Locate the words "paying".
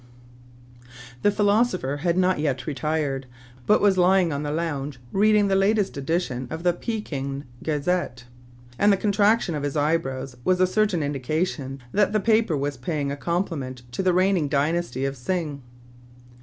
12.77-13.11